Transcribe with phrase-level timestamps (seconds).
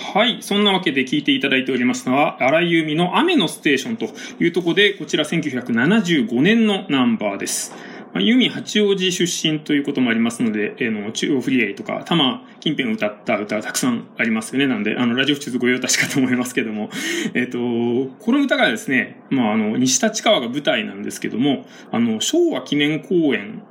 [0.00, 0.38] はい。
[0.40, 4.06] そんなわけで聞いていただいておりますのは、荒井由実の雨のステーションと
[4.42, 7.74] いうところで、こちら1975年のナンバーです。
[8.14, 14.66] 由実八王子出身ということもありますので、えーの、中央フリエイとか、多摩近辺を歌った歌がたくさんありますよね。
[14.66, 16.90] なんで、あの、ラジオ普通ご用達かと思いますけども、
[17.34, 23.62] えっ、と、この歌がですね、まあ、あの、西立川が舞台なんですけども、あの、昭和記念公園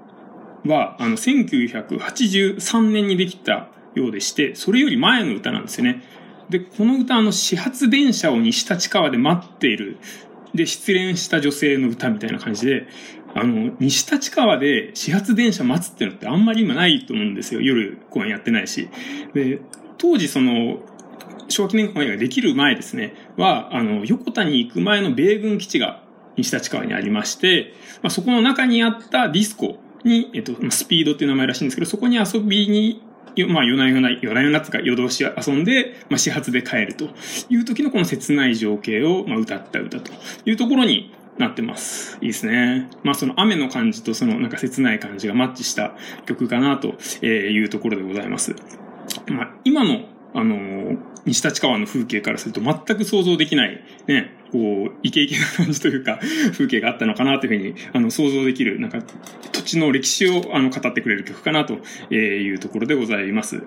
[0.66, 6.02] は、あの、1983年にできたようでして、それより前の歌なんですよね。
[6.50, 9.98] で、この歌、あの、始発電車を西立川で待っている。
[10.54, 12.88] で、失恋した女性の歌みたいな感じで、
[13.36, 17.62] あの、西立川で始発電車待つってのってあんまり今ないと思うんですよ。
[17.62, 18.90] 夜公演やってないし。
[19.34, 19.62] で、
[19.98, 20.80] 当時その、
[21.50, 26.04] 昭和記念公園ができる前ですね、は、あの、横田に行く前の米軍基地が
[26.38, 33.02] 西立川にありまして、まあ、そこの中にあったディスコに、えっと、スピードっていう名前らしいんですけど、そこに遊びに
[33.48, 37.10] まあ、夜な夜な、夜な夜なっていうか夜通し遊んで、まあ、始発で帰ると
[37.50, 40.12] いう時のこの切ない情景を、まあ、歌った歌と
[40.46, 42.18] いうところになってます。
[42.22, 42.90] いいですね。
[43.04, 48.56] まあ、その雨の感じとそのなんか切ない感じがマッチした曲かなというところでございます。
[49.28, 50.02] まあ、今の、
[50.34, 56.20] あのー、西立川の風景からすると全く想像できない、ね、こう、イケイケな感じというか、
[56.54, 59.00] 風景があったのかなというふうに、あの、想像できる、なんか、
[59.52, 61.80] 土地の歴史を、あの、語ってくれる曲かなと
[62.14, 63.62] いうところでございます。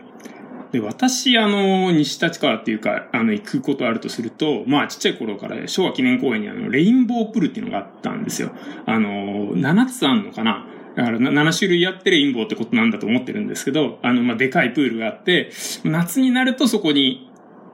[0.72, 8.52] で、私、あの、西立川っていうか、あの、行くことあるとすると、まあ、ちっちゃい頃から昭和記念公園にあの、レインボープールっていうのがあったんですよ。
[8.86, 15.50] あの、7つあんのかなだから7種類やってレインボーってことなんだと思ってるんですけど、あの、まあ、でかいプールがあって、
[15.84, 17.30] 夏になるとそこに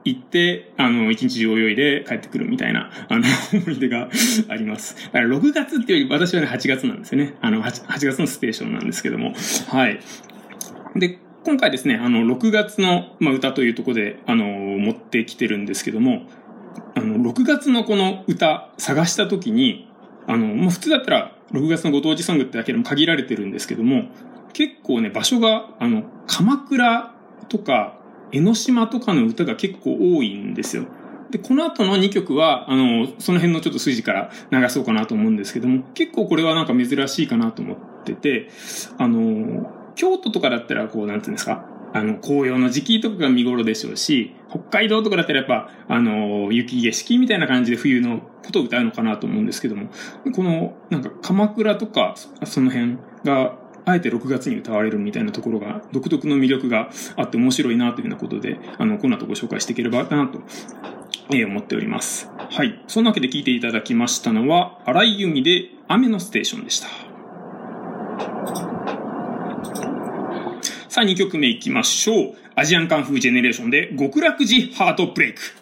[0.09, 3.23] 行って、あの、一日中泳いで帰ってくるみたいな、あの、
[3.65, 4.09] 思い出が
[4.47, 4.95] あります。
[5.11, 7.35] だから6月っていうより私はね、8月なんですよね。
[7.41, 9.33] あの8、8月のステーションなんですけども。
[9.67, 9.99] はい。
[10.95, 16.23] で、今回ですね、あの、6月の、まあ、歌というところで、あの、持ってきてるんですけども、
[16.95, 19.87] あの、6月のこの歌探したときに、
[20.27, 24.09] あの、もう普通だったら、6月のご当地ソングってだけでも限られてるんですけども、
[24.53, 27.13] 結構ね、場所が、あの、鎌倉
[27.47, 27.98] とか、
[28.31, 30.85] 江ノ島とかの歌が結構多いんですよ。
[31.31, 38.49] で、この後の2曲は、あの、その辺のちょっと筋から流そうかなと思うんですけども、結構これはなんか珍しいかなと思ってて、
[38.97, 49.89] あの、京都とかだったら、こう、なんていうんですか、あの、紅葉の時期とかが見頃でしょうし、北海道とかだったらやっぱ、あの、雪景色みたいな感じで冬のことを歌うのかなと思うんですけども、
[50.35, 60.39] この、なんか鎌倉とか、その辺が、あえて6月に歌われるみたいなところが、独特の魅力があって面白いなというようなことで、あの、この後ご紹介していければなと、
[61.31, 62.29] えー、思っております。
[62.37, 62.81] はい。
[62.87, 66.87] そんなわけで聞いていただきましたのは、荒井由実で雨のステーションでした。
[70.89, 72.35] さあ、2曲目いきましょう。
[72.55, 75.58] アジアンカンフージェネレーションで極楽寺ハートブレイク。